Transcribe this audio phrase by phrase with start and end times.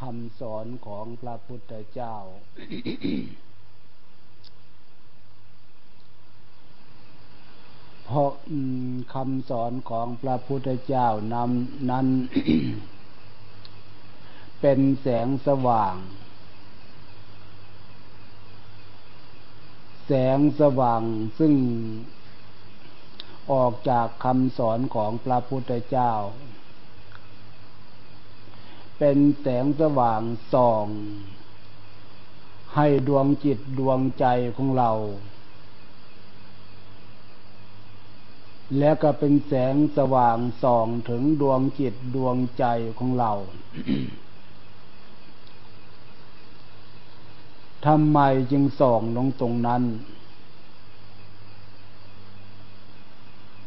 [0.00, 2.14] คำสอนของพระพุทธเจ้า
[8.04, 8.30] เพราะ
[9.14, 12.06] คำสอนของพระพุทธเจ้านำนั้น
[14.60, 15.94] เป็นแสงสว่าง
[20.06, 21.02] แสงสว่าง
[21.38, 21.54] ซึ่ง
[23.52, 26.12] ออกจากคำสอนของพระพุทธเจ้า
[29.02, 30.22] เป็นแสงสว่าง
[30.52, 30.86] ส่อง
[32.74, 34.90] ให้ดวงจิตดวงใจของเรา
[38.78, 42.64] และก็เป็นแสงสว่างส่องถึงดวงจิตดวงใจ
[42.98, 43.32] ของเรา
[47.86, 48.18] ทำไม
[48.50, 49.82] จึงส่องลงตรงนั้น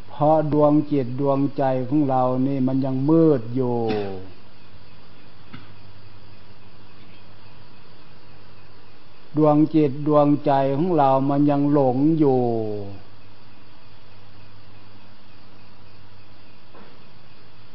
[0.09, 3.77] เพราะดวงจิตดวงใจของเรานี่มันยังมืดอยู่
[9.37, 12.41] ดวงจิตดวงใจของเรามันยังหลงอยู่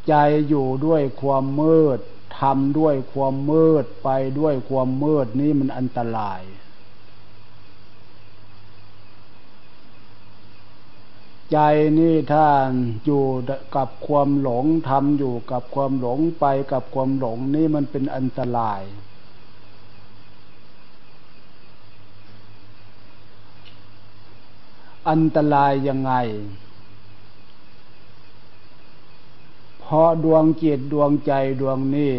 [0.08, 0.14] ใจ
[0.48, 1.98] อยู่ด้วยความมืด
[2.40, 6.42] ทำด้วยความมืดไปด้วยความมืดนี่มันอันตราย
[11.52, 11.58] ใจ
[11.98, 12.70] นี่ท่าน
[13.04, 13.24] อยู่
[13.76, 18.82] กับความหลงทำอยู่กับความหลงไปกับความหลงนี่มันเป็นอันตราย
[25.08, 26.12] อันตรายยังไง
[29.78, 32.14] เพราะดวงจิตดวงใจดวงนี้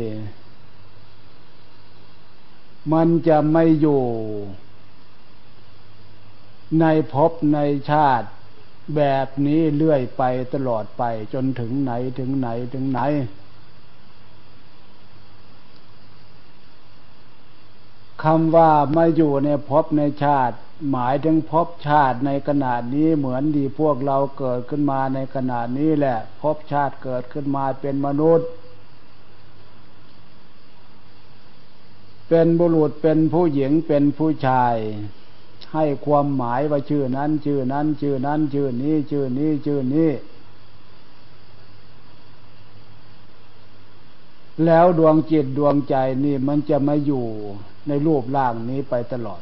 [2.92, 4.04] มันจะไม่อยู่
[6.80, 7.60] ในภพใน
[7.92, 8.28] ชาติ
[8.96, 10.24] แบบนี้เลื่อยไป
[10.54, 13.02] ตลอดไปจนถึงไหนถึงไหนถึงไหน
[18.24, 20.58] คำว่ามาอยู่ในภพในชาติ
[20.92, 28.50] หมายถึงภพชาติในขณะนี้เหมือนดีพวกเราเกิดขึ้นมาในขณะนี้แหละภพชาติเกิดขึ้นมาเป็นมนุษย์
[32.30, 34.76] เป็นบุรุษเป็นผู้หญิงเป็นผู้ชาย
[35.74, 40.10] ให้ความหมายว่าชื่อนั้น ชื่อนั้น ชื่อนั้น ชื่อนี้ ชื่อนี้ชื่อนี้
[44.66, 47.26] แล้วดวงจิตดวงใจนี่มันจะมาอยู่
[47.88, 49.42] ในรูปร่างนี้ไปตลอด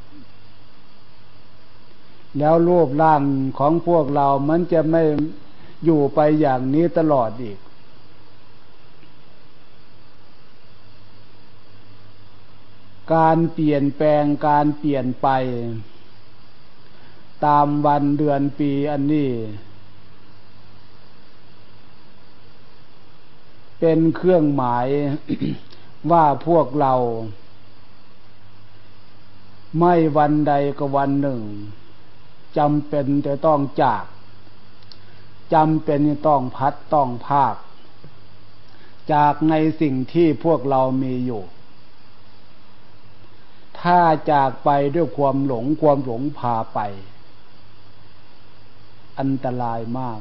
[2.37, 3.21] แล้วรูปร่าง
[3.57, 5.03] ของพวกเรา มันจะไม่
[5.85, 7.59] อยู่ไปอย่างนี้ตลอดอีก
[13.13, 15.27] การเปลี่ยนแปลงการเปลี่ยนไป
[17.45, 19.29] ตามวันเดือนปีอันนี้
[23.79, 24.87] เป็นเครื่องหมาย
[26.11, 26.93] ว่าพวกเรา
[29.79, 31.41] ไม่วันใดก็วันหนึ่ง
[32.57, 34.03] จำเป็นจะต้องจาก
[35.53, 37.55] จำเป็นต้องพัดต้องภาค
[39.13, 41.43] จากในสิ่งที่พวกเรามีอยู่
[43.81, 44.01] ถ้า
[44.31, 46.79] จากไปด้วยความหลงความหลงพาไป
[49.19, 50.19] อันตรายมาก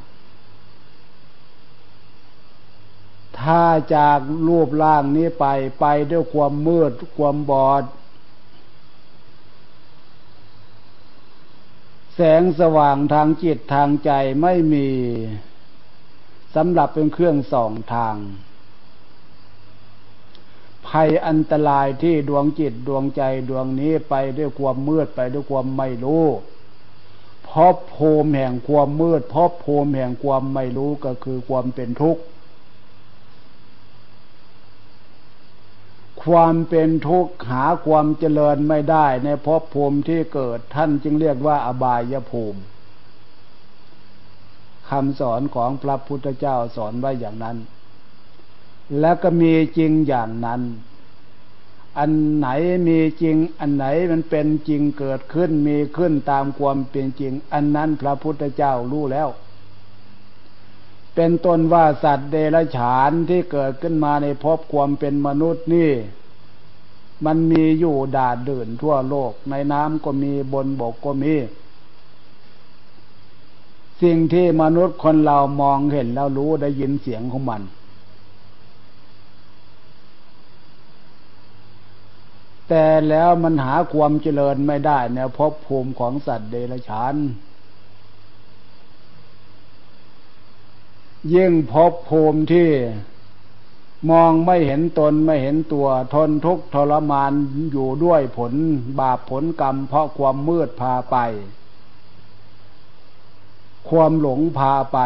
[3.41, 3.63] ถ้า
[3.95, 5.45] จากรูปร่างนี้ไป
[5.79, 7.83] ไปด้วยความมืด ความบอด
[12.19, 14.11] แสงสว่างทางจิตทางใจ
[14.41, 14.89] ไม่มี
[16.55, 18.15] สำหรับเป็นเครื่องส่องทาง
[20.87, 26.25] ภัยอันตรายที่ดวงจิตดวงใจดวงนี้ไปด้วยความมืดไปด้วยความไม่รู้
[27.49, 32.21] พบภูมิแห่งความมืดพบภูมิแห่งความไม่รู้ก็คือความเป็นทุกข์
[36.25, 42.61] ความเป็นทุกข์หาความเจริญไม่ได้ในภพภูมิที่เกิดท่านจึงเรียกว่าอบายภูมิ
[44.89, 47.57] คำสอนของพระพุทธเจ้าสอนไว้อย่างนั้น
[48.99, 50.61] และก็มีจริงอย่างนั้น
[51.97, 52.47] อันไหน
[52.87, 59.27] มีจริง อันไหนมันเป็นจริงเกิดขึ้นมีขึ้นตามความเป็นจริง อันนั้นพระพุทธเจ้ารู้แล้ว
[61.19, 65.91] เป็นต้นว่าสัตว์เดรัจฉานที่เกิดขึ้นมาในภพความเป็นมนุษย์นี่
[67.25, 71.35] มันมีอยู่ดาดเดินทั่วโลก ในน้ำก็มีบนบกก็มี
[74.01, 77.61] สิ่งที่มนุษย์คนเรามองเห็นแล้วรู้ได้ยินเสียงของมัน
[82.69, 87.15] แต่แล้วมันหาความเจริญไม่ได้ในภพภูมิของสัตว์เดรัจฉาน
[91.33, 92.69] ยิ่งภพภูมิที่
[94.09, 97.31] มองไม่เห็นตนไม่เห็นตัวทนทุกข์ทรมาน
[97.71, 98.53] อยู่ด้วยผล
[98.99, 101.17] บาปผลกรรม เพราะความมืดพาไป
[103.89, 104.99] ความหลงพาไป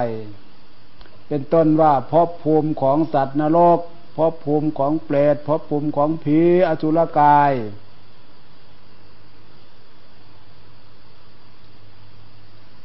[1.28, 3.80] เป็นต้นว่าพบภูมิของสัตว์นรก
[4.18, 7.52] พบภูมิของเปรตพบภูมิของผีอสุรกาย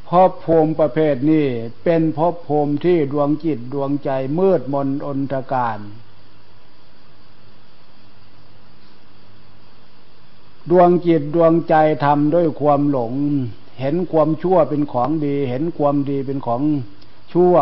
[0.08, 1.46] พบภูมิประเภทนี้
[1.84, 5.78] เป็นพบภูมิที่ดวงจิตดวงใจมืดมนอนตการ
[10.70, 11.74] ดวงจิตดวงใจ
[12.04, 13.14] ทำด้วยความหลง
[13.80, 16.62] เห็นความชั่วเป็นของดี เห็นความดีเป็นของ
[17.32, 17.54] ชั่ว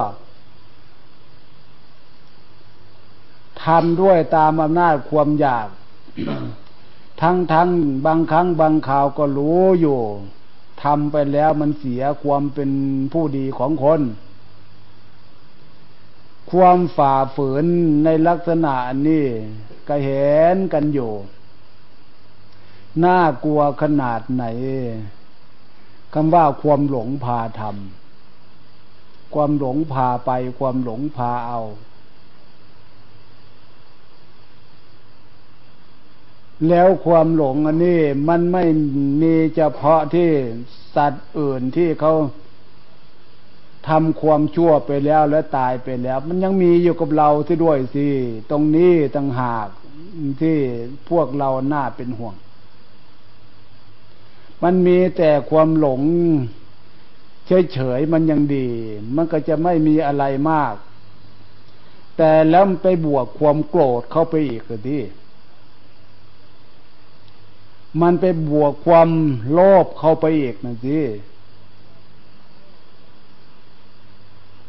[3.65, 5.69] ทำด้วยตามอำนาจความอยาก
[7.21, 7.69] ทั้งทั้ง
[8.07, 10.01] บางครั้งบางข่าวก็รู้อยู่
[10.83, 12.71] ทำไปแล้วมันเสียความเป็น
[13.13, 14.03] ผู้ดีของคน
[16.51, 17.65] ความฝ่าฝืน
[18.05, 18.75] ในลักษณะ
[19.07, 19.25] นี้
[19.89, 21.13] ก็เห็นกันอยู่
[23.05, 24.45] น่ากลัวขนาดไหน
[26.15, 31.61] คำว่าความหลงพาทำความหลงพาไป ความหลงพาเอา
[36.69, 38.65] แล้วความหลงอันนี้มันไม่
[39.23, 40.29] มีเฉพาะที่
[40.97, 42.15] สัตว์อื่นที่เขา
[43.89, 48.07] ทำความชั่วไปแล้วและตายไปแล้ว มันยังมีอยู่กับเราที่ด้วยสิ
[48.51, 49.69] ตรงนี้ต่างหาก
[50.41, 50.57] ที่
[51.11, 52.35] พวกเราหน้าเป็นห่วง
[54.63, 56.03] มันมีแต่ความหลง
[57.73, 58.69] เฉยๆมันยังดี
[59.17, 60.75] มันก็จะไม่มีอะไรมาก
[62.17, 65.03] แต่แล้วไปบวกความโกรธเข้าไปอีกก็ที่
[68.01, 69.09] มันไปบวกความ
[69.53, 70.99] โลภเข้าไปอีกนะสิ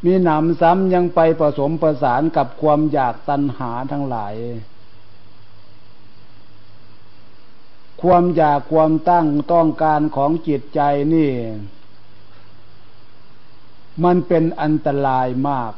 [0.03, 4.35] มีหนำซ้ำยังไปผสมประสานกับความอยากตัณหาทั้งหลาย
[8.01, 10.81] ความอยากความตั้งต้องการของจิตใจ
[11.13, 11.31] นี่
[14.03, 15.73] มันเป็นอันตรายมาก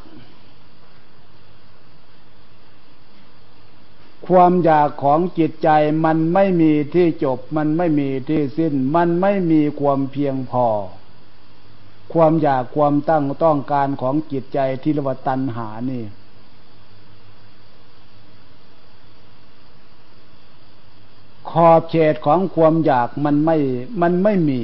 [4.25, 5.69] ความอยากของจิตใจ
[6.05, 10.67] มันไม่มีที่จบ มันไม่มีที่สิ้น มันไม่มีความเพียงพอ
[12.13, 16.03] ความอยากความตั้งต้องการของจิตใจที่เรียกว่าตัณหานี่
[21.49, 23.57] ขอบเขตของความอยากมันไม่
[24.01, 24.63] มันไม่มี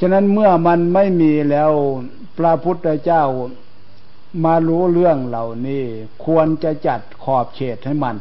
[0.00, 1.70] ฉะนั้นเมื่อมันไม่มีแล้ว
[2.38, 3.24] พระพุทธเจ้า
[4.44, 5.84] มารู้เรื่องเหล่านี้
[6.24, 8.16] ควรจะจัดขอบเขตให้มัน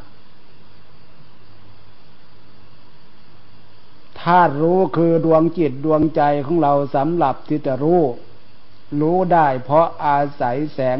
[4.19, 8.01] ธารู้คือดวงจิตดวงใจของเราสำหรับที่จะรู้
[9.01, 10.99] รู้ได้เพราะอาศัยแสง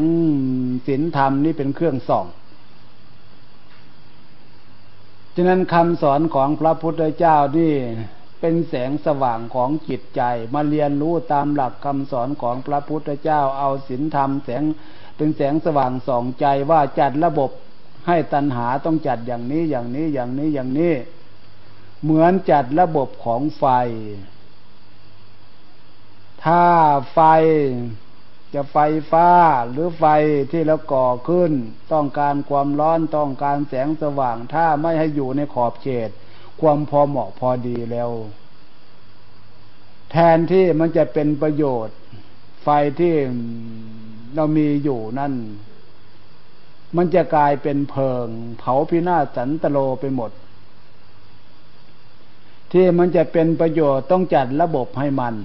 [0.87, 2.25] ศีลธรรมนี่เป็นเครื่องส่อง
[5.35, 7.73] ฉะนั้นคำสอนของพระพุทธเจ้านี่
[8.39, 10.21] เป็นแสงสว่างของจิตใจ
[10.53, 14.63] มาเรียนรู้ตามหลักคำสอนของพระพุทธเจ้า เอาศีลธรรมแสง
[15.15, 17.49] เป็นแสงสว่างส่องใจว่าจัดระบบ
[18.07, 20.93] ให้ตัณหาต้องจัดอย่างนี้อย่างนี้อย่างนี้อย่างนี้
[22.03, 23.65] เหมือนจัดระบบของไฟ
[26.43, 26.65] ถ้า
[27.13, 27.19] ไฟ
[28.53, 28.77] จะไฟ
[29.11, 29.29] ฟ้า
[29.69, 30.05] หรือไฟ
[30.51, 31.51] ที่เราก่อขึ้น
[31.93, 36.09] ต้องการความร้อนต้องการแสงสว่าง ถ้าไม่ให้อยู่ในขอบเขต
[36.61, 38.09] ความพอเหมาะพอดีแล้ว
[40.11, 41.97] แทนที่มันจะเป็นประโยชน์
[42.63, 42.67] ไฟ
[42.99, 43.15] ที่
[44.35, 45.33] เรามีอยู่นั่น
[46.97, 48.27] มันจะกลายเป็นเพลิง
[48.59, 50.31] เผาพินาศสันตโลไปหมด
[52.71, 55.35] ที่มันจะเป็นประโยชน์ต้องจัดระบบให้มัน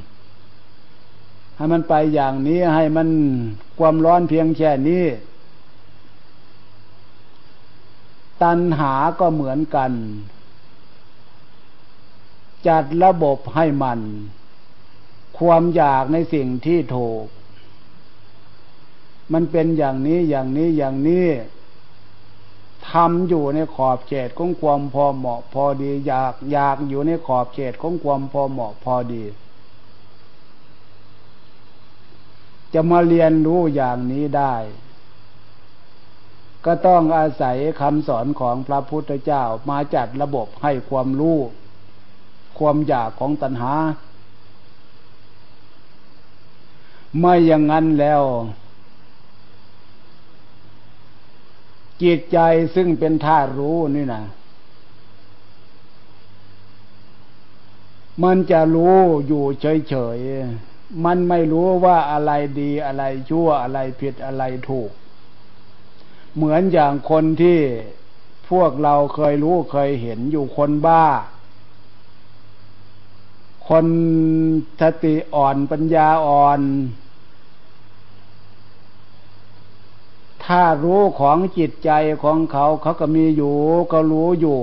[1.57, 3.09] ให้มันไปอย่างนี้ให้มัน
[3.79, 5.05] ความร้อนเพียงแค่นี้
[8.43, 9.93] ตัณหาก็เหมือนกัน
[12.69, 14.01] จัดระบบให้มัน
[15.39, 17.25] ความอยากในสิ่งที่ถูก
[19.33, 21.29] มันเป็นอย่างนี้อย่างนี้อย่างนี้
[22.91, 29.25] ทำอยู่ในขอบเขตของความพอเหมาะพอดี อยากอยากอยู่ในขอบเขตของความพอเหมาะพอดี
[32.75, 34.55] จะมาเรียนรู้อย่างนี้ได้
[36.65, 41.39] ก็ต้องอาศัยคำสอนของพระพุทธเจ้ามาจัดระบบให้ความรู้
[42.59, 43.75] ความอยากของตัณหา
[47.19, 48.23] ไม่อย่างนั้นแล้ว
[52.03, 52.39] จิตใจ
[52.75, 54.23] ซึ่งเป็นธาตุรู้นี่นะ
[58.23, 64.91] มันจะรู้อยู่เฉยๆ มันไม่รู้ว่าอะไรดีอะไรชั่วอะไรผิดอะไรถูก
[66.35, 67.61] เหมือนอย่างคนที่
[68.51, 71.07] พวกเราเคยรู้เคยเห็นอยู่คนบ้า
[73.69, 73.87] คน
[74.81, 76.61] สติอ่อนปัญญาอ่อน
[80.47, 81.91] ถ้ารู้ของจิตใจ
[82.23, 83.57] ของเขาเขาก็มีอยู่
[83.93, 84.61] ก็รู้อยู่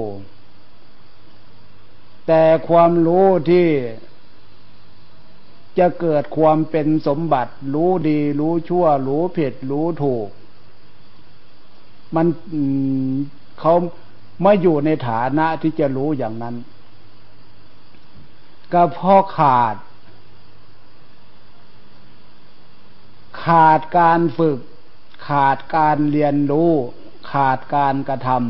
[2.28, 3.68] แต่ความรู้ที่
[5.80, 10.30] จะเกิดความเป็นสมบัติ รู้ดี รู้ชั่ว รู้ผิด รู้ถูก
[12.16, 12.28] มัน
[13.60, 13.74] เขา
[14.42, 16.56] ไม่อยู่ในฐานะที่จะรู้อย่างนั้น
[18.74, 19.76] ก็เพราะขาด
[23.44, 24.60] ขาดการฝึก
[25.28, 26.72] ขาดการเรียนรู้
[27.32, 28.42] ขาดการกระทำ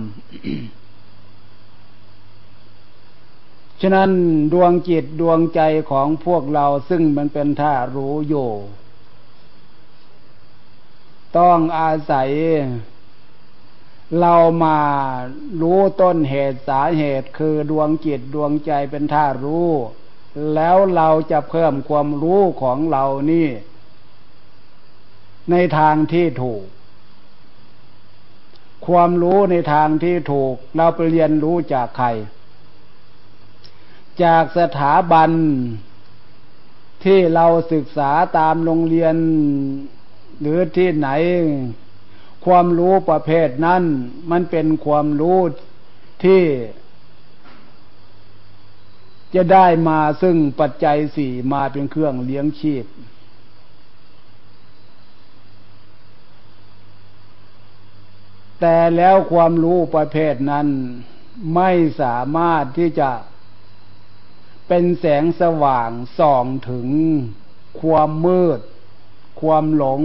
[3.81, 4.11] ฉะนั้น
[4.53, 5.61] ดวงจิตดวงใจ
[5.91, 8.49] ของพวกเราซึ่งมันเป็นท่ารู้อยู่
[11.37, 12.29] ต้องอาศัย
[14.19, 14.79] เรามา
[15.61, 19.69] รู้ต้นเหตุสาเหตุคือดวงจิตดวงใจเป็นท่ารู้
[20.53, 23.47] แล้วเราจะเพิ่มความรู้ของเรานี่
[25.51, 26.63] ในทางที่ถูก
[28.88, 32.07] ความรู้ในทางที่ถูก เราไปเรียนรู้จากใคร
[34.23, 35.31] จากสถาบัน
[37.03, 39.15] ที่เราศึกษาตามโรงเรียน
[40.41, 41.09] หรือที่ไหน
[42.45, 43.83] ความรู้ประเภทนั้น
[44.31, 45.39] มันเป็นความรู้
[46.23, 46.43] ที่
[49.35, 52.83] จะได้มาซึ่งปัจจัยสี่มาเป็นเครื่องเลี้ยงชีพ
[58.60, 60.67] แต่แล้วความรู้ประเภทนั้น
[61.55, 63.12] ไม่สามารถที่จะ
[64.67, 66.88] เป็นแสงสว่างส่องถึง
[67.81, 68.60] ความมืด
[69.41, 70.01] ความหลง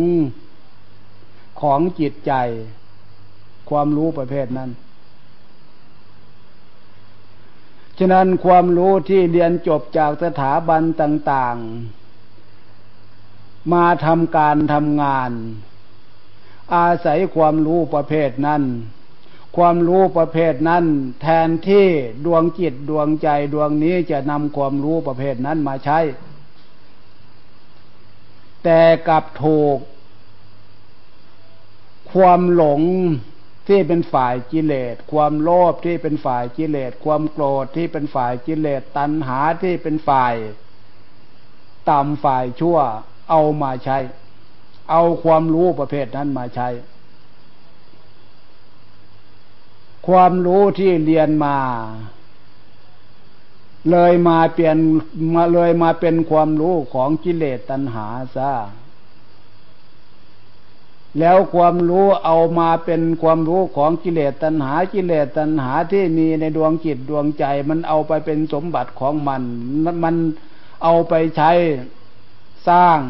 [1.60, 2.32] ของจิตใจ
[3.70, 4.70] ความรู้ประเภทนั้น
[7.98, 11.56] ฉะนั้นความรู้ที่เรียนจบจากสถาบันต่าง
[12.44, 15.30] ๆ มาทำการทำงาน
[16.74, 18.62] อาศัยความรู้ประเภทนั้น
[19.56, 20.84] ความรู้ประเภทนั้น
[21.22, 21.86] แทนที่
[22.24, 25.98] ดวงจิตดวงใจดวงนี้จะนำความรู้ประเภทนั้นมาใช้
[28.64, 29.78] แต่กับถูก
[32.12, 32.82] ความหลง
[33.68, 40.34] ที่เป็นฝ่ายกิเลส ความโลภที่เป็นฝ่ายกิเลส ความโกรธที่เป็นฝ่ายกิเลส ตัณหาที่เป็นฝ่าย
[41.90, 42.78] ต่ำฝ่ายชั่ว
[43.30, 43.98] เอามาใช้
[44.90, 46.68] เอาความรู้ประเภทนั้นมาใช้
[50.06, 51.56] ความรู้ที่เรียนมา
[53.90, 54.76] เลยมาเปลี่ยน
[55.34, 58.52] มาเลยมาเป็นความรู้ของกิเลสตัณหาซะ
[61.18, 69.42] แล้วความรู้เอามาเป็นความรู้ของกิเลสตัณหากิเลสตัณหาที่มีในดวงจิตดวงใจ มันเอาไปเป็นสมบัติของมัน
[70.04, 70.16] มัน
[70.82, 71.50] เอาไปใช้
[72.68, 73.00] สร้าง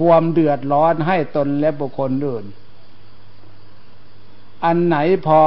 [0.00, 2.46] ความเดือดร้อนให้ตนและบุคคลอื่น
[4.64, 5.42] อันไหนพอ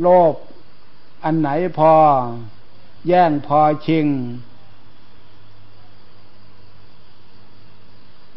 [0.00, 0.34] โลภ
[1.24, 1.92] อันไหนพอ
[3.08, 4.06] แย่งพอชิง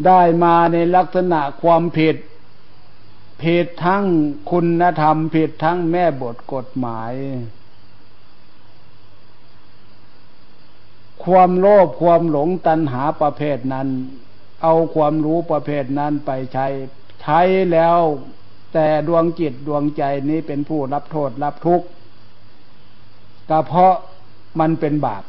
[0.06, 2.16] ได้มาในลักษณะความผิด
[3.42, 4.04] ผิดทั้ง
[4.52, 7.14] คุณธรรม ผิดทั้งแม่บทกฎหมาย
[11.24, 13.88] ความโลภความหลงตัณหาประเภทนั้น
[14.62, 16.68] เอาความรู้ประเภทนั้นไปใช้
[17.22, 17.42] ใช้
[17.72, 17.98] แล้ว
[18.74, 21.88] แต่ดวงจิตดวงใจนี้เป็นผู้รับโทษรับทุกข์
[23.50, 23.94] ก็เพราะ
[24.60, 25.24] มันเป็นบาป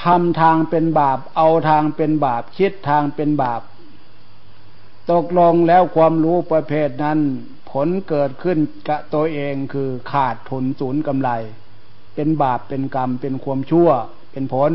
[0.00, 3.62] ทำทางเป็นบาป เอาทางเป็นบาป คิดทางเป็นบาป
[5.10, 7.18] ตกลงแล้วความรู้ประเภทนั้น
[7.70, 8.58] ผลเกิดขึ้น
[8.88, 11.30] กับตัวเองคือขาดทุนศูนย์กำไร
[12.14, 13.88] เป็นบาปเป็นกรรมเป็นความชั่ว
[14.32, 14.72] เป็นผล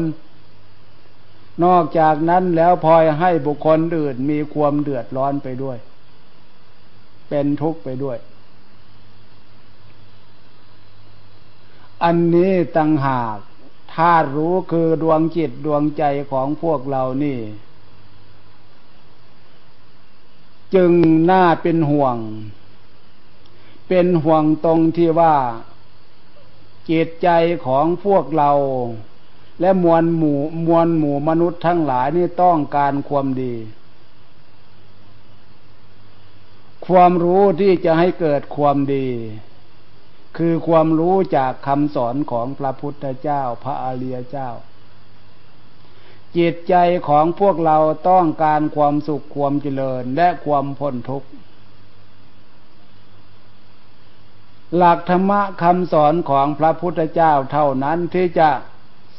[1.64, 5.78] นอกจากนั้นแล้วพลอยให้บุคคลอื่นมีความเดือดร้อนไปด้วย
[7.30, 8.18] เป็นทุกข์ไปด้วย
[12.04, 13.38] อันนี้ต่างหาก
[13.94, 17.40] ถ้ารู้คือดวงจิตดวงใจของพวกเรานี่
[20.76, 20.92] จึง
[21.32, 22.18] น่าเป็นห่วง
[23.88, 25.36] เป็นห่วงตรงที่ว่า
[26.90, 27.30] จิตใจ
[27.66, 28.52] ของพวกเรา
[29.60, 33.56] และมวลหมู่มวลหมู่มนุษย์ทั้งหลายนี่ต้องการความดี
[36.88, 39.08] ความรู้ที่จะให้เกิดความดี
[40.38, 44.50] คือความรู้จากคำสอนของพระพุทธเจ้าพระอริยเจ้า
[46.38, 46.76] จิตใจ
[47.08, 47.78] ของพวกเรา
[48.10, 51.30] ต้องการความสุขความเจริญและความพ้นทุกข์
[54.76, 58.50] หลักธรรมะคำสอนของพระพุทธเจ้าเท่านั้นที่จะ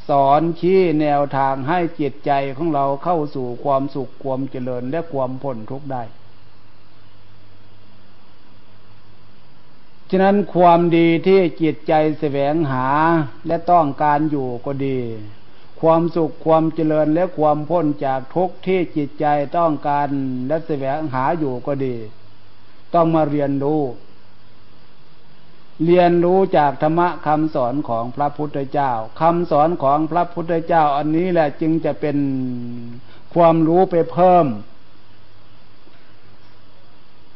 [0.08, 6.02] สอนชี้แนวทางให้จิตใจของเราเข้าสู่ความสุขความเจริญและความพ้นทุกข์ได้
[10.10, 12.88] ฉะนั้นความดีที่จิตใจแสวงหา
[13.46, 14.98] และต้องการอยู่ก็ดี
[15.80, 20.08] ความสุขความเจริญและความพ้นจากทุกข์ที่จิตใจต้องการ
[20.48, 21.96] และแสวงหาอยู่ก็ดี
[22.94, 23.82] ต้องมาเรียนรู้
[25.85, 32.18] เรียนรู้จากธรรมะคำสอนของพระพุทธเจ้าคำสอนของพระพุทธเจ้า อันนี้แหละจึงจะเป็น
[33.35, 34.47] ความรู้ไปเพิ่ม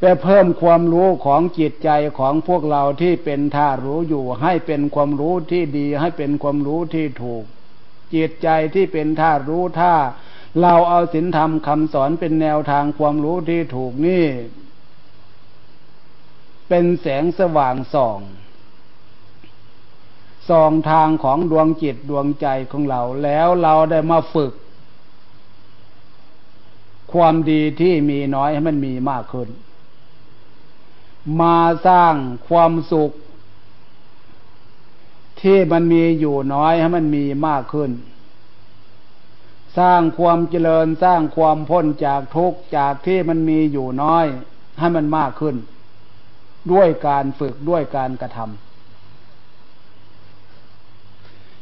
[0.01, 7.45] ไปเพิ่มความรู้ของจิตใจของพวกเราที่เป็นท่ารู้อยู่ ให้เป็นความรู้ที่ดี ให้เป็นความรู้ที่ถูก
[8.15, 9.95] จิตใจที่เป็นท่ารู้ท่า
[10.61, 14.27] เราเอาศีลธรรมคำสอนเป็นแนวทางความรู้ที่ถูกนี่
[16.73, 18.19] เป็นแสงสว่างส่อง
[20.49, 24.53] ส่องทางของดวงจิตดวงใจของเรา แล้วเราได้มาฝึก
[27.13, 29.49] ความดีที่มีน้อยให้มันมีมากขึ้น
[31.41, 32.15] มาสร้าง
[32.49, 33.13] ความสุข
[35.43, 37.91] ที่มันมีอยู่น้อยให้มันมีมากขึ้น
[39.79, 44.27] สร้างความเจริญสร้างความพ้นจากทุกข์จากที่มันมีอยู่น้อย
[44.79, 45.57] ให้มันมากขึ้น
[46.73, 48.51] ด้วยการฝึกด้วยการกระทำ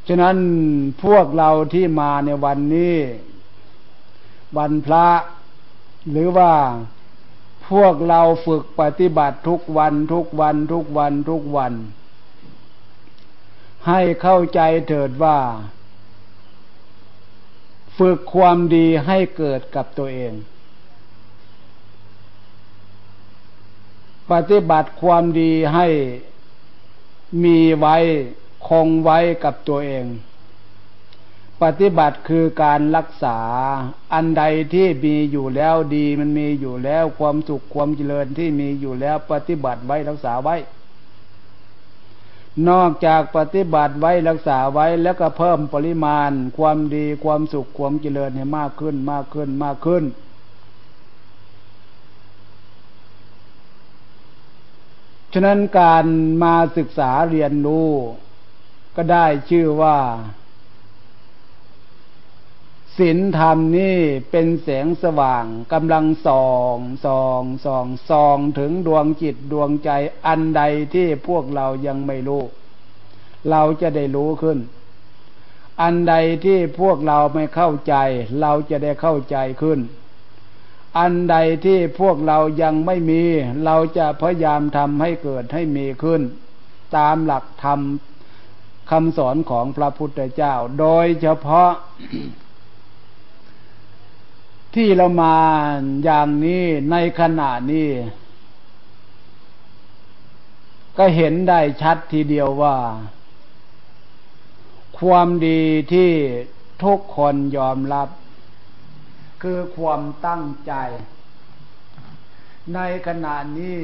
[0.08, 0.36] ฉะนั้น
[1.04, 2.96] พวกเราที่มาในวันนี้
[4.56, 5.06] วันพระ
[6.10, 6.52] หรือว่า
[7.70, 11.72] พวกเราฝึกปฏิบัติทุกวันทุกวันทุกวันทุกวัน
[13.88, 15.38] ให้เข้าใจเถิดว่า
[17.98, 20.32] ฝึกความดีให้เกิดกับตัวเอง
[24.32, 25.86] ปฏิบัติความดีให้
[27.44, 27.96] มีไว้
[28.68, 30.04] คงไว้กับตัวเอง
[31.62, 33.38] ปฏิบัติคือการรักษา
[34.14, 40.56] อันใดที่มีอยู่แล้วดีมันมีอยู่แล้วความสุขความเจริญที่มีอยู่แล้วปฏิบัติไว้รักษาไว้
[42.68, 50.27] นอกจากปฏิบัติไว้รักษาไว้แล้วก็เพิ่มปริมาณ ความดีความสุขความเจริญให้มากขึ้นมากขึ้นมากขึ้นน
[55.32, 56.06] ฉะนั้นการ
[56.42, 57.90] มาศึกษาเรียนรู้
[58.96, 59.98] ก็ได้ชื่อว่า
[62.98, 63.98] ศีลธรรมนี่
[64.30, 69.90] เป็นแสงสว่างกำลังส่องส่องส่องส่องถึงดวงจิตดวงใจ
[70.26, 70.62] อันใด
[70.94, 72.42] ที่พวกเรายังไม่รู้
[73.50, 74.58] เราจะได้รู้ขึ้น
[75.82, 76.14] อันใด
[76.44, 77.94] ที่พวกเราไม่เข้าใจ
[78.40, 79.78] เราจะได้เข้าใจขึ้น
[80.98, 83.22] อันใดที่พวกเรายังไม่มี
[83.64, 86.22] เราจะพยายามทำให้เกิดให้มีขึ้น
[86.96, 87.80] ตามหลักธรรม
[88.90, 91.70] คำสอนของพระพุทธเจ้า โดยเฉพาะ
[94.74, 95.36] ที่เรามา
[96.04, 97.90] อย่างนี้ในขณะนี้
[100.98, 102.76] ก็เห็นได้ชัดทีเดียวว่า
[104.98, 106.10] ความดีที่
[106.84, 108.08] ทุกคนยอมรับ
[109.42, 110.74] คือความตั้งใจ
[112.74, 113.80] ในขณะนี้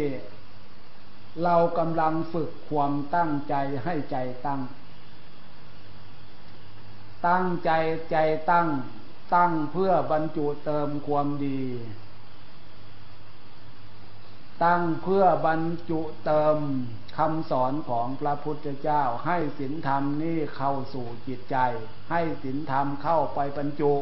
[1.43, 4.61] เรากำลังฝึกความตั้งใจให้ใจตั้ง
[7.27, 7.71] ตั้งใจ
[8.11, 8.17] ใจ
[8.51, 8.69] ตั้ง
[9.35, 11.63] ตั้งเพื่อบรรจุเติมความดี
[14.65, 16.59] ตั้งเพื่อบรรจุเติม
[17.17, 21.57] คำสอนของพระพุทธเจ้า ให้ศีลธรรมนี่เข้าสู่จิตใจ
[22.11, 23.93] ให้ศีลธรรมเข้าไปบรรจุ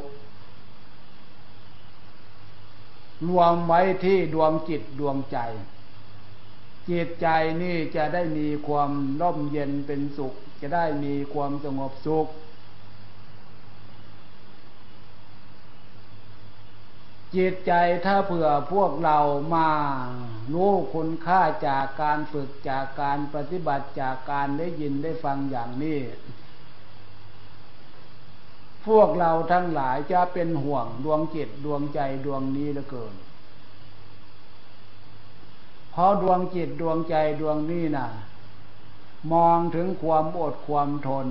[3.28, 5.38] รวมไว้ที่ดวงจิตดวงใจ
[6.90, 7.28] จิตใจ
[7.62, 12.26] นี่จะได้มีความร่มเย็นเป็นสุข จะได้มีความสงบสุข
[17.36, 17.72] จิตใจ
[18.06, 19.18] ถ้าเผื่อพวกเรา
[19.54, 19.68] มา
[20.52, 25.98] รู้คุณค่าจากการฝึกจากการปฏิบัติจากการได้ยินได้ฟังอย่างนี้
[28.86, 33.14] พวกเราทั้งหลายจะเป็นห่วงดวงจิตดวงใจดวงนี้เหลือเกิน
[35.90, 38.08] เพราะดวงจิตดวงใจดวงนี้นะ่ะ
[39.32, 41.28] มองถึงความอดความทน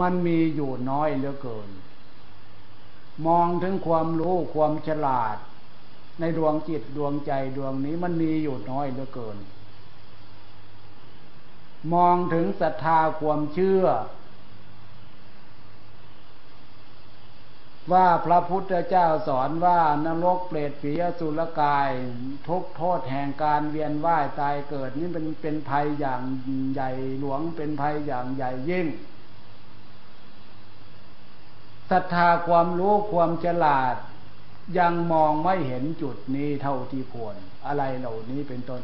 [0.00, 1.70] มันมีอยู่น้อยเหลือเกิน
[3.26, 5.36] มองถึงความรู้ความฉลาด
[6.20, 9.36] ในดวงจิตดวงใจดวงนี้มันมีอยู่น้อยเหลือเกิน
[11.94, 13.84] มองถึงศรัทธาความเชื่อ
[17.92, 21.90] ว่าพระพุทธเจ้าสอนว่านรกเปรตผีอสุรกาย
[22.48, 26.22] ทุกโทษแห่งการเวียนว่ายตายเกิดนี่เป็นเป็นภัยอย่าง
[26.72, 28.86] ใหญ่หลวงเป็นภัยอย่างใหญ่ยิ่ง
[31.90, 33.96] ศรัทธาความรู้ความฉลาด
[34.78, 38.80] ยังมองไม่เห็นจุดนี้เท่าที่ควร อะไรเหล่านี้เป็นต้น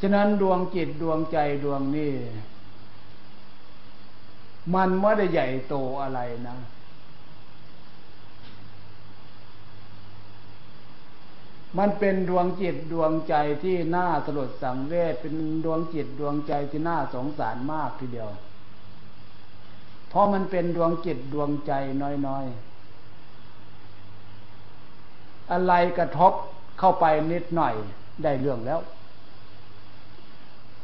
[0.00, 2.12] ฉะนั้นดวงจิตดวงใจดวงนี้
[4.74, 6.56] มันไม่ได้ใหญ่โตอะไรนะ
[11.78, 18.30] มันเป็นดวงจิตดวงใจที่น่าสลดสังเวชเป็นดวงจิตดวงใจที่น่าสงสารมากทีเดียว
[20.08, 21.72] เพราะมันเป็นดวงจิตดวงใจ
[22.26, 26.32] น้อยๆอะไรกระทบ
[26.78, 27.74] เข้าไปนิดหน่อย
[28.22, 28.80] ได้เรื่องแล้ว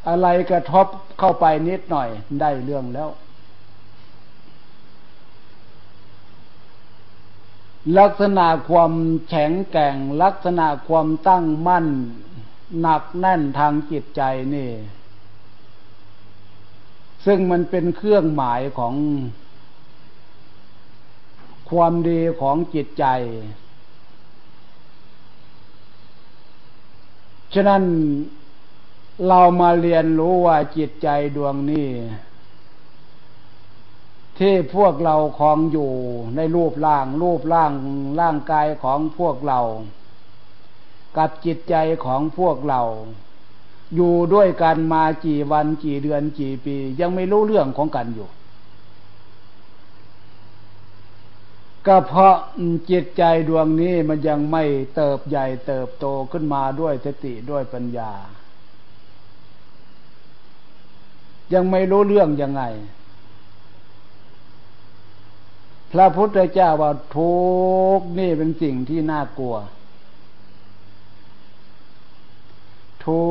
[0.09, 0.87] อะไรกระทบ
[1.19, 2.09] เข้าไปนิดหน่อย
[2.41, 3.11] ได้เรื่องแล้ว
[7.99, 8.93] ลักษณะความ
[9.29, 11.87] แข็งแกร่ง ลักษณะความตั้งมั่น
[12.81, 14.23] หนักแน่นทางจิตใจ
[14.55, 14.71] นี่
[17.27, 18.95] ซึ่งมันเป็นเครื่องหมายของ
[21.71, 23.05] ความดีของจิตใจ
[27.55, 27.83] ฉะนั้น
[29.29, 31.89] เรามาเรียนรู้ว่าจิตใจดวงนี้
[34.39, 35.91] ที่พวกเราคลองอยู่
[36.37, 37.73] ในรูปร่าง รูปร่าง
[38.21, 39.61] ร่างกายของพวกเรา
[41.17, 42.83] กับจิตใจของพวกเรา
[43.95, 48.29] อยู่ด้วยกันมากี่วันกี่เดือนกี่ปี ยังไม่รู้เรื่องของกันอยู่
[51.87, 52.35] ก็เพราะ
[52.91, 58.13] จิตใจดวงนี้มันยังไม่เติบใหญ่เติบโตขึ้นมาด้วยสติด้วยปัญญา
[61.53, 62.63] ยังไม่รู้เรื่องยังไง
[65.93, 67.35] พระพุทธเจ้าว่าทุ
[67.99, 69.57] กนี่เป็นสิ่งที่น่ากลัว
[73.07, 73.25] ทุ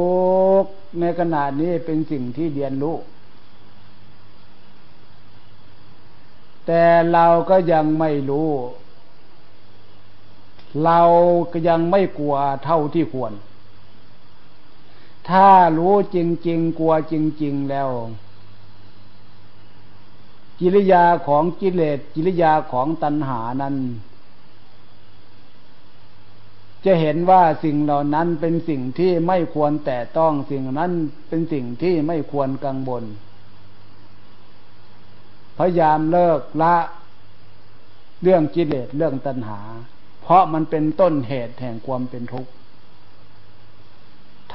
[0.61, 0.63] ก
[0.99, 2.97] ในขณะนี้เป็นสิ่งที่เรียนรู้
[6.65, 8.51] แต่เราก็ยังไม่รู้
[10.83, 11.01] เรา
[11.51, 13.33] ก็ยังไม่กลัวเท่าที่ควร
[15.29, 17.13] ถ้ารู้จริง ๆ กลัวจ
[17.43, 17.89] ริง ๆ แล้ว
[20.59, 23.75] กิริยาของกิเลสกิริยาของตัณหานั้น
[26.85, 30.91] จะเห็นว่าสิ่งเหล่านั้นเป็นสิ่งที่ไม่ควรแต่ต้องสิ่งนั้น
[31.27, 33.03] เป็นสิ่งที่ไม่ควรกังวล
[35.57, 36.75] พยายามเลิกละ
[38.21, 39.59] เรื่องกิเลสเรื่องตัณหา
[40.21, 42.51] เพราะมันเป็นต้นเหตุแห่งความเป็นทุกข์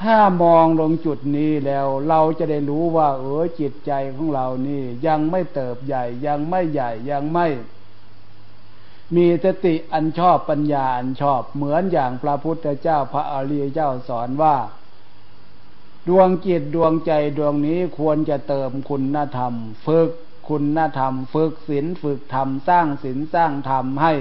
[0.01, 7.47] ถ้ามองลงจุดนี้แล้วเราจะได้รู้ว่า เออจิตใจของเรานี่ ยังไม่เติบใหญ่ยังไม่ใหญ่ยังไม่
[9.15, 14.55] มีสติอันชอบปัญญาอันชอบเหมือนอย่างพระพุทธเจ้าพระอริยเจ้าสอนว่า
[16.07, 19.53] ดวงจิตดวงใจดวงนี้ควรจะเติมคุณธรรม
[19.85, 20.09] ฝึก
[20.49, 24.13] คุณธรรม ฝึกศีลฝึกธรรมสร้างศีลสร้างธรรมให้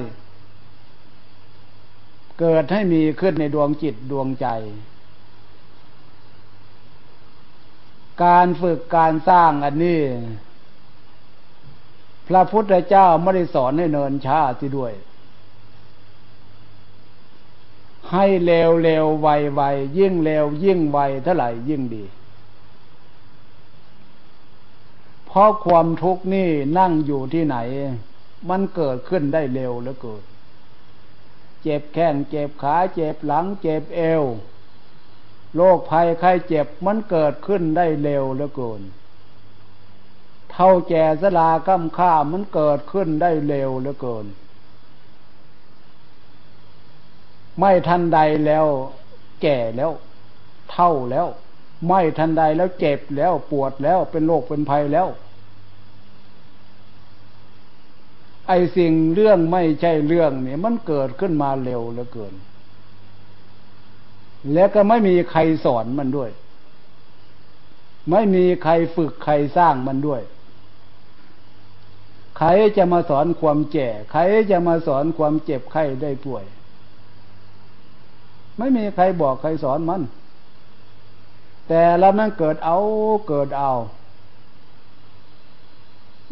[2.40, 4.48] เกิดให้มีขึ้นในดวงจิตดวงใจ
[8.22, 10.00] การฝึกการสร้างอันนี้
[12.28, 14.92] พระพุทธเจ้าไม่ได้สอนให้เนินช้าสิด้วย
[18.12, 19.62] ให้เร็วเร็วไวไว
[19.98, 22.04] ยิ่งเร็วยิ่งไวเท่าไหร่ยิ่งดี
[25.26, 26.48] เพราะความทุกข์นี่
[26.78, 27.56] นั่งอยู่ที่ไหน
[28.48, 30.22] มันเกิดขึ้นได้เร็วแล้วเกิด
[31.62, 34.24] เจ็บแข้งเจ็บขา เจ็บหลัง เจ็บเอว
[35.54, 38.82] โรคภัยไข้เจ็บมันเกิดขึ้นได้เร็วเหลือเกิน
[40.52, 44.26] เท่าแก่สลาก้ำข้ามันเกิดขึ้นได้เร็วเหลือเกิน
[47.58, 48.66] ไม่ทันใดแล้ว
[49.42, 49.90] แก่แล้ว
[50.70, 51.26] เท่าแล้ว
[51.88, 55.08] ไม่ทันใดแล้วเจ็บแล้วปวดแล้วเป็นโรคเป็นภัยแล้ว
[58.48, 62.34] ไอสิ่งเรื่องไม่ใช่เรื่องเนี่ยมันเกิดขึ้นมาเร็วเหลือเกิน
[64.52, 66.30] แล้วก็ไม่มีใครสอนมันด้วย
[68.10, 70.22] ไม่มีใครฝึกใครสร้างมันด้วย
[72.38, 76.44] ใครจะมาสอนความแก่ ใครจะมาสอนความเจ็บไข้ได้ป่วย
[78.58, 80.02] ไม่มีใครบอกใครสอนมัน
[81.68, 82.78] แต่แล้วมันเกิดเอา
[83.28, 83.72] เกิดเอา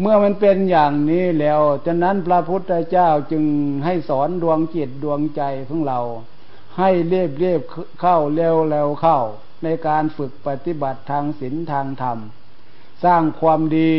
[0.00, 3.44] เมื่อมันเป็นอย่างนี้แล้วฉะนั้นพระพุทธเจ้าจึง
[3.84, 5.98] ให้สอนดวงจิตดวงใจของเรา
[6.78, 7.60] ให้เรียบเรียบ
[8.00, 9.18] เข้าเร็วเร็วเข้า
[9.62, 12.18] ในการฝึกปฏิบัติทางศีลทางธรรม
[13.04, 13.94] สร้างความดี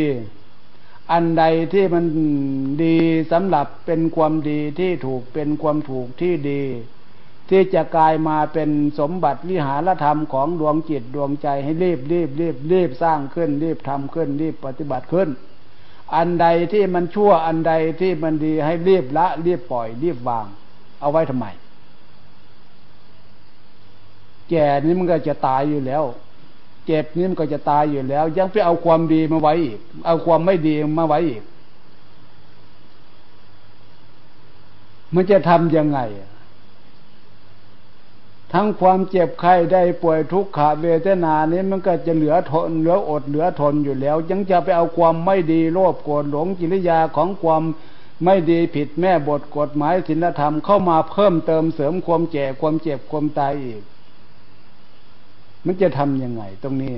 [1.12, 2.04] อันใดที่มัน
[2.84, 2.96] ดี
[3.32, 6.62] สำหรับเป็นความดีที่ถูกเป็นความถูกที่ดี
[7.50, 15.28] ที่จะกลายมาเป็นสมบัติวิหารธรรมของดวงจิตดวงใจให้รีบรีบรีบรีบสร้างขึ้นรีบทำขึ้นรีบปฏิบัติขึ้น
[16.16, 20.46] อันใดที่มันชั่วอันใดที่มันดีให้รีบละรีบปล่อยรีบวาง
[21.00, 21.46] เอาไว้ทำไม
[24.50, 26.04] แก่นี่มันก็จะตายอยู่แล้ว
[26.86, 31.42] เจ็บนี่มันก็จะตายอยู่แล้ว ยังไปเอาความดีมาไว้อีก เอาความไม่ดีมาไว้อีก
[35.14, 35.98] มันจะทำยังไง
[38.52, 47.62] ทั้งความเจ็บไข้ได้ป่วยทุกขเวทนานี้มันก็จะเหลือทนเหลืออดเหลือทนอยู่แล้ว ยังจะไปเอาความไม่ดีโลภโกรธหลงจิริยาของความ
[48.24, 53.82] ไม่ดีผิดแม่บทกฎหมายศีลธรรมเข้ามาเพิ่มเติมเสริมความแก่ความเจ็บความตายอีก
[55.64, 56.96] มันจะทำยังไงตรงนี้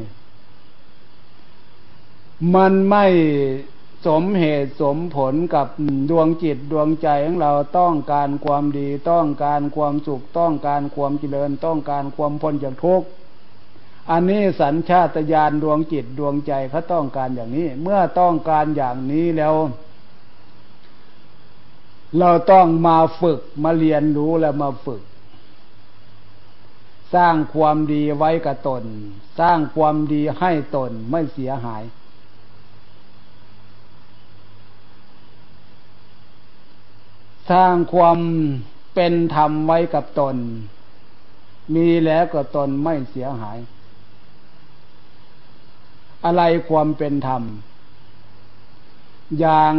[2.55, 3.07] มันไม่
[4.07, 5.67] สมเหตุสมผลกับ
[6.11, 13.07] ดวงจิตดวงใจของเราต้องการความดีต้องการความสุขต้องการความเจริญต้องการความพ้นจากทุกข์
[14.11, 19.55] อันนี้สัญชาตญาณดวงจิตดวงใจเขาต้องการอย่างนี้ เมื่อต้องการอย่างนี้แล้ว
[22.19, 25.03] เราต้องมาฝึกมาเรียนรู้แล้วมาฝึก
[27.15, 28.85] สร้างความดีไว้กับตน
[29.41, 31.83] สร้างความดีให้ตนไม่เสียหาย
[37.51, 38.19] สร้างความ
[38.95, 40.37] เป็นธรรมไว้กับตน
[41.75, 43.59] มีแล้วก็ตนไม่เสียหาย
[46.25, 47.43] อะไรความเป็นธรรม
[49.41, 49.75] อย่าง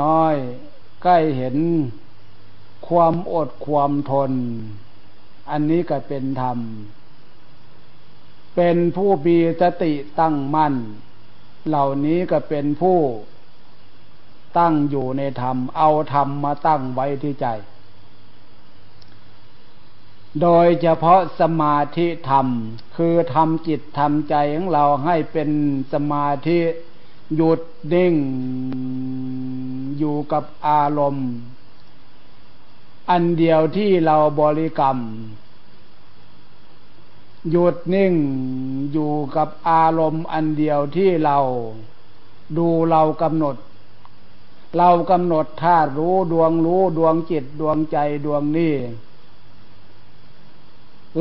[0.00, 1.56] น้อยๆ ใกล้เห็น
[2.88, 4.32] ความอดความทน
[5.50, 6.58] อันนี้ก็เป็นธรรม
[8.56, 10.74] เป็นผู้มีสติตั้งมั่น
[11.68, 12.98] เหล่านี้ก็เป็นผู้
[14.58, 17.46] ตั้งอยู่ในธรรม เอาธรรมมาตั้งไว้ที่ใจ
[20.42, 22.46] โดยเฉพาะสมาธิธรรม
[22.96, 25.50] คือทำจิตทำใจของเราให้เป็น
[25.92, 26.58] สมาธิ
[27.34, 27.60] หยุด
[27.92, 28.14] นิ่ง
[29.98, 31.28] อยู่กับอารมณ์
[33.10, 34.98] อันเดียวที่เราบริกรรม
[37.50, 38.14] หยุดนิ่ง
[38.92, 41.38] อยู่กับอารมณ์อันเดียวที่เรา
[42.56, 43.56] ดูเรากำหนด
[44.76, 48.74] เรากำหนดธาตุรู้ดวงรู้ดวงจิตดวงใจดวงนี้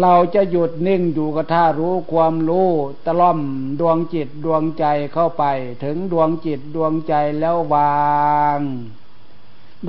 [0.01, 2.69] เราจะหยุดนิ่งอยู่กับธาตุรู้ความรู้
[3.05, 3.39] ตะล่อม
[3.79, 5.43] ดวงจิตดวงใจเข้าไป
[5.83, 8.59] ถึงดวงจิตดวงใจแล้ววาง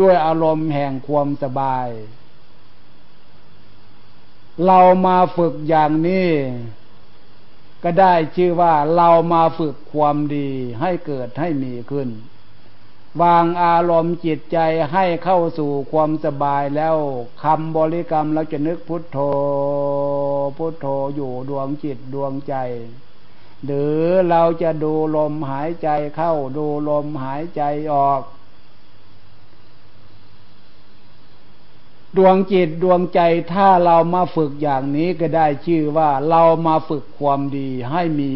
[0.00, 1.88] ด้วยอารมณ์แห่งความสบาย
[4.66, 6.30] เรามาฝึกอย่างนี้
[7.82, 12.08] ก็ได้ชื่อว่าเรามาฝึกความดีให้เกิดให้มีขึ้น
[13.22, 14.58] วางอารมณ์จิตใจ
[14.92, 16.96] ให้เข้าสู่ความสบายแล้ว
[17.42, 19.18] คำบริกรรมเราจะนึกพุทโธ
[20.56, 22.54] พุทโธอยู่ดวงจิตดวงใจ
[23.64, 23.98] หรือ
[24.30, 28.22] เราจะดูลมหายใจเข้าดูลมหายใจออก
[32.16, 33.20] ดวงจิตดวงใจ
[33.52, 38.34] ถ้าเรามาฝึกอย่างนี้ก็ได้ชื่อว่าเรามาฝึกความดีให้มี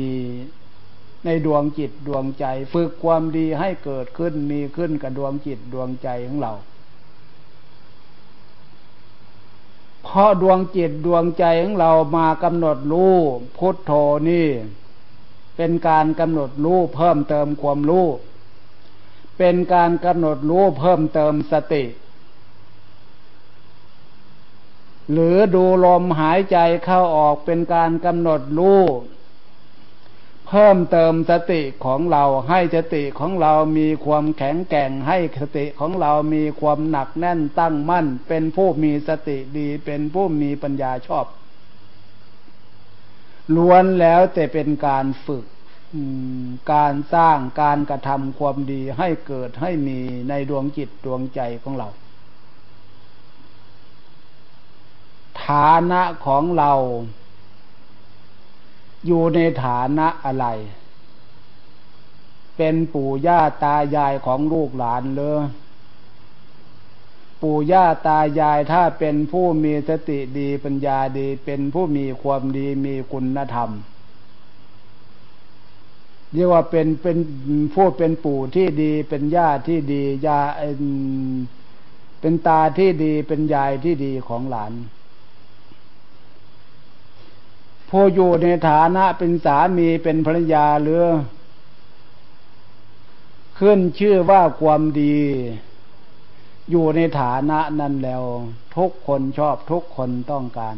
[1.24, 6.52] ในดวงจิตดวงใจ ฝึกความดีให้เกิดขึ้นมีขึ้นกับดวงจิตดวงใจของเรา
[10.04, 13.16] เพราะดวงจิตดวงใจของเรามากำหนดรู้
[13.56, 13.92] พุทโธ
[14.30, 14.48] นี่
[15.56, 18.06] เป็นการกำหนดรู้เพิ่มเติมความรู้
[19.38, 21.85] เป็นการกำหนดรู้เพิ่มเติมสติ
[25.10, 28.82] หรือดูลมหายใจเข้าออกเป็นการกำหนดรู้
[30.48, 41.26] เพิ่มเติมสติของเราให้สติของเรามีความแข็งแกร่งให้สติของเรามีความหนักแน่นตั้งมั่น เป็นผู้มีสติดีเป็นผู้มีปัญญาชอบ
[43.56, 45.44] ล้วนแล้วแต่เป็นการฝึก
[46.72, 51.88] การสร้างการกระทำความดีให้เกิดให้มีในดวงจิตดวงใจของเรา
[55.44, 56.72] ฐานะของเรา
[59.06, 60.46] อยู่ในฐานะอะไร
[62.56, 65.42] เป็นปู่ย่าตายายของลูกหลานเลย
[67.42, 73.70] ปู่ย่าตายายถ้าเป็นผู้มีสติดีปัญญาดี เป็นผู้มีความดีมีคุณธรรม
[76.32, 77.18] เรียกว่าเป็นเป็น
[77.74, 80.40] ผู้เป็นปู่ที่ดีเป็นย่าที่ดียา
[82.20, 84.72] เป็นตาที่ดีเป็นยายที่ดีของหลาน
[87.94, 91.05] ผู้อยู่ในฐานะเป็นสามีเป็นภรรยาหรือ
[93.59, 95.18] ขึ้นชื่อว่าความดี
[96.70, 98.24] อยู่ในฐานะนั้นแล้ว
[98.76, 100.76] ทุกคนชอบทุกคนต้องการ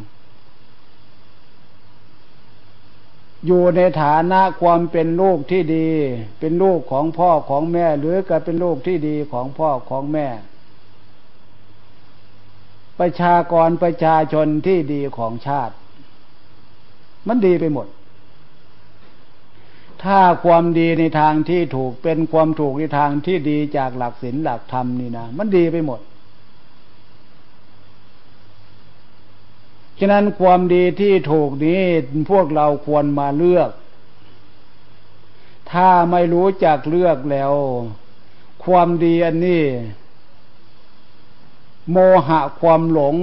[3.47, 5.89] อยู่ในฐานะความเป็นลูกที่ดี
[6.39, 10.29] เป็นลูกของพ่อของแม่ หรือก็เป็นลูกที่ดีของพ่อของแม่
[12.99, 15.75] ประชากรประชาชนที่ดีของชาติ
[17.29, 17.87] มันดีไปหมด
[20.03, 26.01] ถ้าความดีในทางที่ถูกเป็นความถูกในทางที่ดีจากหลักศีลหลักธรรมนี่นะมันดีไปหมด
[29.99, 31.83] ฉะนั้นความดีที่ถูกนี้
[32.31, 33.71] พวกเราควรมาเลือก
[35.73, 37.53] ถ้าไม่รู้จักเลือกแล้ว
[38.65, 39.63] ความดีอันนี้
[41.91, 43.17] โมหะความหลง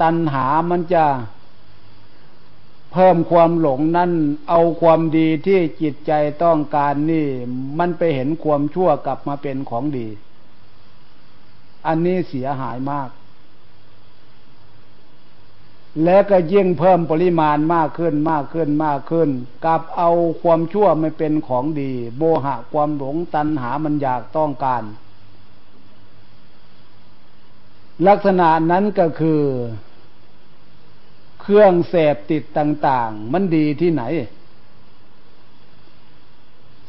[0.00, 1.04] ตัณหามันจะ
[2.92, 4.12] เพิ่มความหลงนั่น
[4.48, 6.12] เอาความดีที่จิตใจ
[6.44, 7.26] ต้องการนี่
[7.78, 10.08] มันไปเห็นความชั่วกลับมาเป็นของดี
[11.86, 13.10] อันนี้เสียหายมาก
[16.04, 19.28] และก็ยิ่งเพิ่มปริมาณมากขึ้นมากขึ้นมากขึ้น
[19.64, 20.10] กลับเอา
[20.42, 24.82] ความชั่วไม่เป็นของดี โบหะความหลงตัณหามันอยากต้องการ
[28.08, 29.42] ลักษณะนั้นก็คือ
[31.40, 34.02] เครื่องเสพติดต่าง ๆ มันดีที่ไหน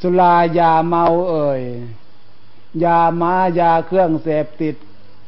[0.01, 1.61] สุรายาเมาเอ่ย
[2.83, 4.75] ยามายาเครื่องเสพติด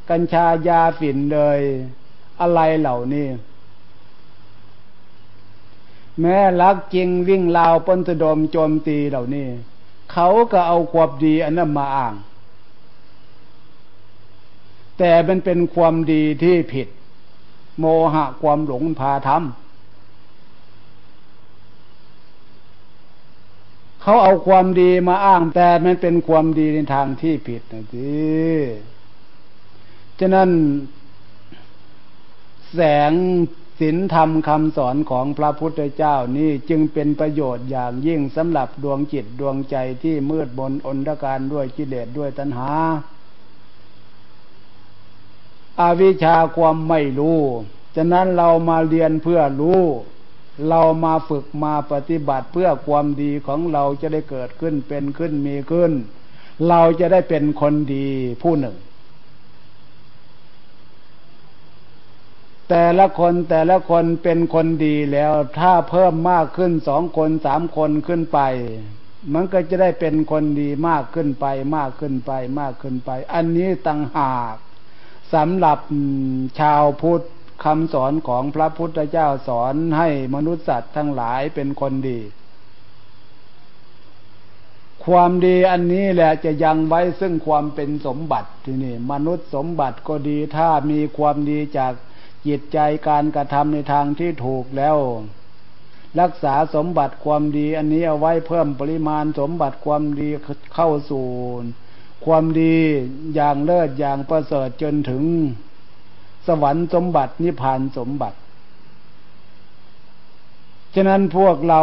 [0.09, 1.59] กัญชายาฝิ่นเลย
[2.41, 3.27] อะไรเหล่านี้
[6.19, 9.47] แม้ลักจริงวิ่งราวปนสะดมโจมตีเหล่านี้
[10.11, 12.13] เขาก็เอาความดีอันนั้นมาอ้าง
[14.97, 16.87] แต่มันเป็นความดีที่ผิด
[17.79, 19.41] โมหะความหลงพาทำ
[24.01, 28.13] เขาเอาความดีมาอ้างแต่มันเป็นความดีในทางที่ผิดนะที
[30.19, 30.49] ฉะนั้น
[32.73, 33.13] แสง
[33.79, 42.69] ศีลธรรมคำสอนของพระพุทธเจ้านี่จึงเป็นประโยชน์อย่างยิ่งสำหรับดวงจิตดวงใจที่มืดบนอนตการด้วยกิเลสด้วยตัณหา
[45.81, 47.39] อวิชาความไม่รู้
[47.95, 49.81] ฉะนั้นเรามาเรียนเพื่อรู้
[50.69, 55.91] เรามาฝึกมาปฏิบัติเพื่อความดีของเราจะได้เกิดขึ้นเป็นขึ้นมีขึ้น
[56.69, 58.09] เราจะได้เป็นคนดี
[58.41, 58.77] ผู้หนึ่ง
[62.69, 68.39] แต่ละคนแต่ละคนเป็นคนดีแล้วถ้าเพิ่มมากขึ้นสองคนสามคนขึ้นไป
[69.33, 74.55] มันก็จะได้เป็นคนดีมากขึ้นไปมากขึ้นไปมากขึ้นไป อันนี้ต่างหาก
[75.33, 75.79] สำหรับ
[76.59, 77.21] ชาวพุทธ
[77.63, 82.19] คำสอนของพระพุทธเจ้าสอนให้มนุษย์สัตว์ทั้งหลายเป็นคนดี
[85.05, 91.93] ความดีอันนี้แหละจะยังไว้ซึ่งความเป็นสมบัติที่นี่ มนุษย์สมบัติก็ดีถ้ามีความดีจาก
[92.47, 94.97] จิตใจการกระทำในทางที่ถูกแล้ว
[96.21, 100.29] รักษาสมบัติความดีอันนี้เอาไว้เพิ่มปริมาณสมบัติความดี
[100.75, 101.25] เข้าสู่
[102.25, 102.75] ความดี
[103.35, 105.23] อย่างเลิศอย่างประเสริฐจนถึง
[106.47, 108.37] สวรรค์สมบัตินิพพานสมบัติ
[110.95, 111.81] ฉะนั้นพวกเรา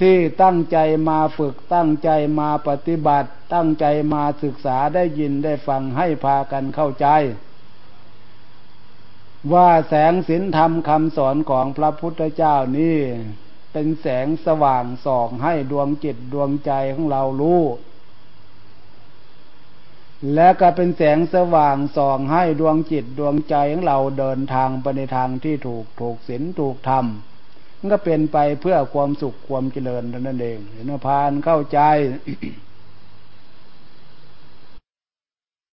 [0.00, 7.06] ที่ตั้งใจมาฝึกตั้งใจมาปฏิบัติ ตั้งใจมาศึกษาได้ยินได้ฟังให้พากันเข้าใจ
[9.52, 12.98] ว่าแสงศีลธรรมคำสอนของพระพุทธเจ้านี่
[13.72, 17.62] เป็นแสงสว่างส่องให้ดวงจิตดวงใจของเรารู้
[20.34, 27.06] และก็เป็นแสงสว่างส่องให้ดวงจิตดวงใจของเราเดินทางไปในทางที่ถูกถูกศีลถูกธรรม
[27.78, 31.80] มันก็เป็นไปเพื่อความสุขความเจริญนั่นเองเห็นพานเข้าใจ